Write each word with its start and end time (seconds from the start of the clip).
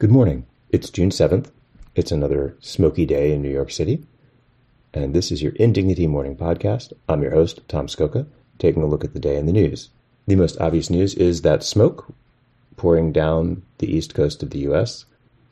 Good 0.00 0.10
morning. 0.10 0.46
It's 0.70 0.88
June 0.88 1.10
7th. 1.10 1.50
It's 1.94 2.10
another 2.10 2.56
smoky 2.58 3.04
day 3.04 3.34
in 3.34 3.42
New 3.42 3.50
York 3.50 3.70
City. 3.70 4.02
And 4.94 5.14
this 5.14 5.30
is 5.30 5.42
your 5.42 5.52
Indignity 5.56 6.06
Morning 6.06 6.34
Podcast. 6.34 6.94
I'm 7.06 7.20
your 7.20 7.32
host, 7.32 7.60
Tom 7.68 7.86
Scocca, 7.86 8.26
taking 8.58 8.82
a 8.82 8.86
look 8.86 9.04
at 9.04 9.12
the 9.12 9.20
day 9.20 9.36
in 9.36 9.44
the 9.44 9.52
news. 9.52 9.90
The 10.26 10.36
most 10.36 10.58
obvious 10.58 10.88
news 10.88 11.14
is 11.16 11.42
that 11.42 11.62
smoke 11.62 12.14
pouring 12.78 13.12
down 13.12 13.62
the 13.76 13.94
east 13.94 14.14
coast 14.14 14.42
of 14.42 14.48
the 14.48 14.60
U.S. 14.60 15.04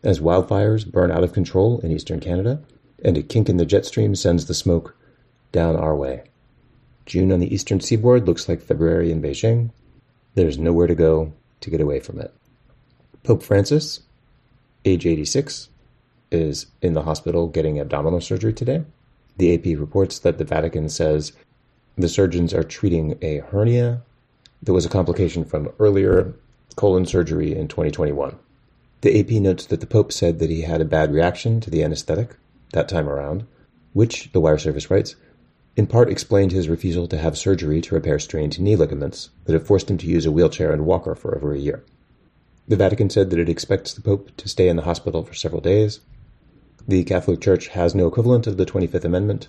as 0.02 0.18
wildfires 0.18 0.90
burn 0.90 1.12
out 1.12 1.24
of 1.24 1.34
control 1.34 1.80
in 1.80 1.92
eastern 1.92 2.18
Canada, 2.18 2.62
and 3.04 3.18
a 3.18 3.22
kink 3.22 3.50
in 3.50 3.58
the 3.58 3.66
jet 3.66 3.84
stream 3.84 4.14
sends 4.14 4.46
the 4.46 4.54
smoke 4.54 4.96
down 5.52 5.76
our 5.76 5.94
way. 5.94 6.22
June 7.04 7.32
on 7.32 7.40
the 7.40 7.54
eastern 7.54 7.80
seaboard 7.80 8.26
looks 8.26 8.48
like 8.48 8.62
February 8.62 9.12
in 9.12 9.20
Beijing. 9.20 9.72
There's 10.36 10.56
nowhere 10.56 10.86
to 10.86 10.94
go 10.94 11.34
to 11.60 11.68
get 11.68 11.82
away 11.82 12.00
from 12.00 12.18
it. 12.18 12.32
Pope 13.24 13.42
Francis 13.42 14.07
age 14.88 15.06
86, 15.06 15.68
is 16.30 16.66
in 16.82 16.94
the 16.94 17.02
hospital 17.02 17.48
getting 17.48 17.80
abdominal 17.80 18.20
surgery 18.20 18.52
today. 18.52 18.84
The 19.36 19.54
AP 19.54 19.78
reports 19.78 20.18
that 20.20 20.38
the 20.38 20.44
Vatican 20.44 20.88
says 20.88 21.32
the 21.96 22.08
surgeons 22.08 22.52
are 22.52 22.64
treating 22.64 23.18
a 23.22 23.38
hernia 23.38 24.02
that 24.62 24.72
was 24.72 24.84
a 24.84 24.90
complication 24.90 25.44
from 25.44 25.70
earlier 25.78 26.34
colon 26.76 27.06
surgery 27.06 27.56
in 27.56 27.68
2021. 27.68 28.38
The 29.00 29.20
AP 29.20 29.30
notes 29.42 29.66
that 29.66 29.80
the 29.80 29.86
Pope 29.86 30.12
said 30.12 30.38
that 30.38 30.50
he 30.50 30.62
had 30.62 30.80
a 30.80 30.84
bad 30.84 31.12
reaction 31.12 31.60
to 31.60 31.70
the 31.70 31.84
anesthetic 31.84 32.36
that 32.72 32.88
time 32.88 33.08
around, 33.08 33.46
which, 33.92 34.30
the 34.32 34.40
wire 34.40 34.58
service 34.58 34.90
writes, 34.90 35.14
in 35.76 35.86
part 35.86 36.10
explained 36.10 36.50
his 36.50 36.68
refusal 36.68 37.06
to 37.06 37.18
have 37.18 37.38
surgery 37.38 37.80
to 37.80 37.94
repair 37.94 38.18
strained 38.18 38.58
knee 38.60 38.74
ligaments 38.74 39.30
that 39.44 39.52
have 39.52 39.66
forced 39.66 39.90
him 39.90 39.98
to 39.98 40.08
use 40.08 40.26
a 40.26 40.32
wheelchair 40.32 40.72
and 40.72 40.84
walker 40.84 41.14
for 41.14 41.36
over 41.36 41.52
a 41.52 41.58
year. 41.58 41.84
The 42.68 42.76
Vatican 42.76 43.08
said 43.08 43.30
that 43.30 43.38
it 43.38 43.48
expects 43.48 43.94
the 43.94 44.02
Pope 44.02 44.36
to 44.36 44.48
stay 44.48 44.68
in 44.68 44.76
the 44.76 44.82
hospital 44.82 45.24
for 45.24 45.32
several 45.32 45.62
days. 45.62 46.00
The 46.86 47.02
Catholic 47.02 47.40
Church 47.40 47.68
has 47.68 47.94
no 47.94 48.06
equivalent 48.06 48.46
of 48.46 48.58
the 48.58 48.66
25th 48.66 49.04
Amendment, 49.04 49.48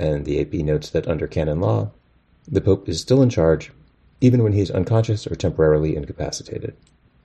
and 0.00 0.24
the 0.24 0.40
AP 0.40 0.54
notes 0.54 0.90
that 0.90 1.06
under 1.06 1.28
canon 1.28 1.60
law, 1.60 1.92
the 2.48 2.60
Pope 2.60 2.88
is 2.88 3.00
still 3.00 3.22
in 3.22 3.30
charge, 3.30 3.70
even 4.20 4.42
when 4.42 4.52
he's 4.52 4.70
unconscious 4.70 5.28
or 5.28 5.36
temporarily 5.36 5.94
incapacitated. 5.94 6.76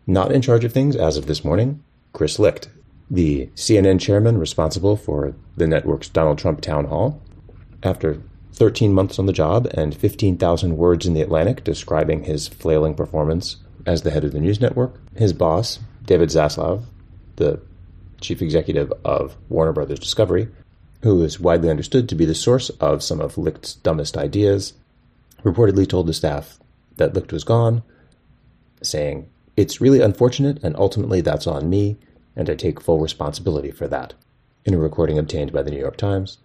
Not 0.06 0.31
in 0.31 0.44
charge 0.44 0.64
of 0.64 0.72
things 0.72 0.96
as 0.96 1.18
of 1.18 1.26
this 1.26 1.44
morning, 1.44 1.84
Chris 2.14 2.38
Licht, 2.38 2.70
the 3.09 3.48
CNN 3.56 4.00
chairman 4.00 4.38
responsible 4.38 4.96
for 4.96 5.36
the 5.58 5.68
network's 5.68 6.09
Donald 6.09 6.38
Trump 6.38 6.62
town 6.62 6.86
hall. 6.86 7.20
After 7.81 8.22
13 8.53 8.94
months 8.94 9.18
on 9.18 9.26
the 9.26 9.34
job 9.34 9.68
and 9.73 9.96
15,000 9.96 10.78
words 10.78 11.08
in 11.08 11.16
The 11.16 11.22
Atlantic 11.22 11.64
describing 11.64 12.23
his 12.23 12.48
flailing 12.48 12.94
performance 12.94 13.58
as 13.86 14.02
the 14.02 14.11
head 14.11 14.23
of 14.23 14.31
the 14.31 14.39
news 14.39 14.59
network. 14.59 15.00
His 15.16 15.33
boss, 15.33 15.80
David 16.05 16.30
Zaslav, 16.30 16.83
the 17.36 17.61
chief 18.22 18.41
executive 18.41 18.91
of 19.03 19.36
Warner 19.50 19.73
Brothers 19.73 20.00
Discovery, 20.00 20.47
who 21.02 21.23
is 21.23 21.39
widely 21.39 21.69
understood 21.69 22.09
to 22.09 22.16
be 22.16 22.25
the 22.25 22.36
source 22.36 22.69
of 22.81 23.03
some 23.03 23.22
of 23.22 23.38
Licht's 23.38 23.75
dumbest 23.75 24.17
ideas, 24.17 24.73
reportedly 25.44 25.88
told 25.88 26.08
the 26.08 26.13
staff 26.13 26.59
that 26.97 27.13
Licht 27.13 27.31
was 27.31 27.44
gone, 27.44 27.83
saying, 28.81 29.30
It's 29.56 29.81
really 29.81 30.02
unfortunate, 30.02 30.63
and 30.63 30.75
ultimately 30.75 31.22
that's 31.22 31.45
on 31.45 31.69
me, 31.69 31.97
and 32.36 32.50
I 32.50 32.56
take 32.56 32.81
full 32.81 33.00
responsibility 33.00 33.72
for 33.72 33.88
that, 33.88 34.13
in 34.66 34.73
a 34.73 34.78
recording 34.80 35.19
obtained 35.19 35.53
by 35.53 35.61
the 35.61 35.72
New 35.72 35.80
York 35.80 35.97
Times. 35.97 36.39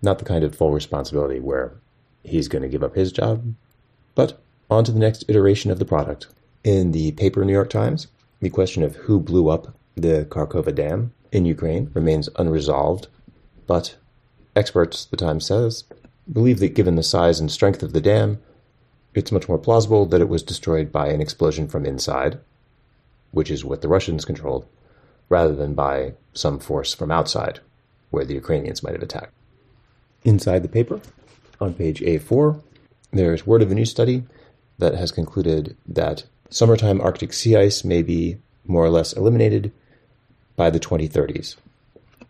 Not 0.00 0.18
the 0.18 0.24
kind 0.24 0.44
of 0.44 0.54
full 0.54 0.70
responsibility 0.70 1.40
where 1.40 1.74
he's 2.22 2.48
going 2.48 2.62
to 2.62 2.68
give 2.68 2.82
up 2.82 2.94
his 2.94 3.12
job, 3.12 3.54
but 4.14 4.40
on 4.70 4.84
to 4.84 4.92
the 4.92 4.98
next 4.98 5.24
iteration 5.28 5.70
of 5.70 5.78
the 5.78 5.84
product. 5.84 6.28
In 6.64 6.92
the 6.92 7.12
paper 7.12 7.44
New 7.44 7.52
York 7.52 7.68
Times, 7.68 8.06
the 8.40 8.48
question 8.48 8.82
of 8.82 8.96
who 8.96 9.20
blew 9.20 9.50
up 9.50 9.74
the 9.96 10.26
Kakhovka 10.30 10.74
Dam 10.74 11.12
in 11.30 11.44
Ukraine 11.44 11.90
remains 11.92 12.30
unresolved, 12.36 13.08
but 13.66 13.96
experts, 14.56 15.04
the 15.04 15.18
Times 15.18 15.44
says, 15.44 15.84
believe 16.32 16.60
that 16.60 16.74
given 16.74 16.96
the 16.96 17.02
size 17.02 17.38
and 17.38 17.52
strength 17.52 17.82
of 17.82 17.92
the 17.92 18.00
dam, 18.00 18.40
it's 19.12 19.30
much 19.30 19.46
more 19.46 19.58
plausible 19.58 20.06
that 20.06 20.22
it 20.22 20.28
was 20.30 20.42
destroyed 20.42 20.90
by 20.90 21.08
an 21.08 21.20
explosion 21.20 21.68
from 21.68 21.84
inside, 21.84 22.38
which 23.30 23.50
is 23.50 23.62
what 23.62 23.82
the 23.82 23.88
Russians 23.88 24.24
controlled, 24.24 24.64
rather 25.28 25.54
than 25.54 25.74
by 25.74 26.14
some 26.32 26.58
force 26.58 26.94
from 26.94 27.10
outside, 27.10 27.60
where 28.08 28.24
the 28.24 28.34
Ukrainians 28.34 28.82
might 28.82 28.94
have 28.94 29.02
attacked. 29.02 29.34
Inside 30.24 30.62
the 30.62 30.68
paper, 30.70 31.02
on 31.60 31.74
page 31.74 32.00
A4, 32.00 32.58
there's 33.10 33.46
word 33.46 33.60
of 33.60 33.70
a 33.70 33.74
new 33.74 33.84
study 33.84 34.24
that 34.78 34.94
has 34.94 35.12
concluded 35.12 35.76
that 35.86 36.24
summertime 36.50 37.00
Arctic 37.00 37.32
sea 37.32 37.56
ice 37.56 37.84
may 37.84 38.02
be 38.02 38.38
more 38.66 38.84
or 38.84 38.90
less 38.90 39.12
eliminated 39.12 39.72
by 40.56 40.70
the 40.70 40.80
2030s. 40.80 41.56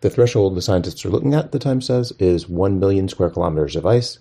The 0.01 0.09
threshold 0.09 0.55
the 0.55 0.61
scientists 0.61 1.05
are 1.05 1.09
looking 1.09 1.33
at, 1.33 1.51
the 1.51 1.59
Times 1.59 1.85
says, 1.85 2.13
is 2.19 2.49
1 2.49 2.79
million 2.79 3.07
square 3.07 3.29
kilometers 3.29 3.75
of 3.75 3.85
ice. 3.85 4.19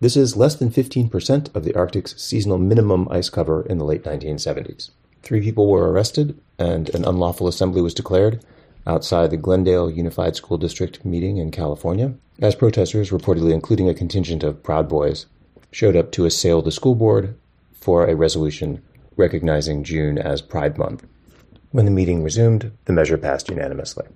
This 0.00 0.16
is 0.16 0.36
less 0.36 0.54
than 0.54 0.70
15% 0.70 1.54
of 1.54 1.64
the 1.64 1.74
Arctic's 1.74 2.20
seasonal 2.20 2.58
minimum 2.58 3.08
ice 3.10 3.28
cover 3.28 3.62
in 3.62 3.78
the 3.78 3.84
late 3.84 4.04
1970s. 4.04 4.90
Three 5.22 5.40
people 5.40 5.68
were 5.68 5.90
arrested, 5.90 6.38
and 6.58 6.88
an 6.90 7.04
unlawful 7.04 7.48
assembly 7.48 7.82
was 7.82 7.94
declared 7.94 8.44
outside 8.86 9.30
the 9.30 9.36
Glendale 9.36 9.90
Unified 9.90 10.36
School 10.36 10.56
District 10.56 11.04
meeting 11.04 11.36
in 11.36 11.50
California, 11.50 12.14
as 12.40 12.54
protesters, 12.54 13.10
reportedly 13.10 13.52
including 13.52 13.88
a 13.88 13.94
contingent 13.94 14.42
of 14.42 14.62
Proud 14.62 14.88
Boys, 14.88 15.26
showed 15.70 15.96
up 15.96 16.12
to 16.12 16.24
assail 16.24 16.62
the 16.62 16.72
school 16.72 16.94
board 16.94 17.36
for 17.80 18.06
a 18.06 18.14
resolution 18.14 18.82
recognizing 19.16 19.84
June 19.84 20.18
as 20.18 20.42
Pride 20.42 20.78
Month. 20.78 21.04
When 21.70 21.84
the 21.84 21.90
meeting 21.90 22.22
resumed, 22.22 22.72
the 22.86 22.92
measure 22.92 23.18
passed 23.18 23.48
unanimously. 23.48 24.06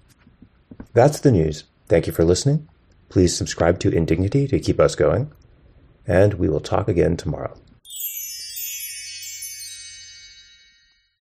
That's 0.94 1.20
the 1.20 1.32
news. 1.32 1.64
Thank 1.88 2.06
you 2.06 2.12
for 2.12 2.24
listening. 2.24 2.68
Please 3.08 3.36
subscribe 3.36 3.78
to 3.80 3.90
Indignity 3.90 4.46
to 4.48 4.58
keep 4.58 4.80
us 4.80 4.94
going, 4.94 5.30
and 6.06 6.34
we 6.34 6.48
will 6.48 6.60
talk 6.60 6.88
again 6.88 7.16
tomorrow. 7.16 7.54